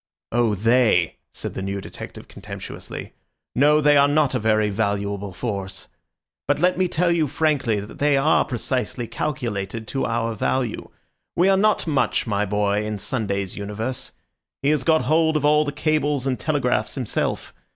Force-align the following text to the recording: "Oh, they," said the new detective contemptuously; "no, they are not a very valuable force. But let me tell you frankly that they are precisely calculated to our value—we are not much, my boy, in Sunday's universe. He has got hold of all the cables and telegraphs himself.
"Oh, 0.31 0.55
they," 0.55 1.17
said 1.31 1.53
the 1.53 1.61
new 1.61 1.79
detective 1.79 2.27
contemptuously; 2.27 3.13
"no, 3.55 3.79
they 3.81 3.97
are 3.97 4.07
not 4.07 4.33
a 4.33 4.39
very 4.39 4.71
valuable 4.71 5.31
force. 5.31 5.87
But 6.47 6.57
let 6.57 6.75
me 6.75 6.87
tell 6.87 7.11
you 7.11 7.27
frankly 7.27 7.79
that 7.79 7.99
they 7.99 8.17
are 8.17 8.43
precisely 8.43 9.05
calculated 9.05 9.87
to 9.89 10.07
our 10.07 10.33
value—we 10.33 11.47
are 11.49 11.55
not 11.55 11.85
much, 11.85 12.25
my 12.25 12.47
boy, 12.47 12.83
in 12.83 12.97
Sunday's 12.97 13.55
universe. 13.55 14.11
He 14.63 14.69
has 14.69 14.83
got 14.83 15.03
hold 15.03 15.37
of 15.37 15.45
all 15.45 15.65
the 15.65 15.71
cables 15.71 16.25
and 16.25 16.39
telegraphs 16.39 16.95
himself. 16.95 17.53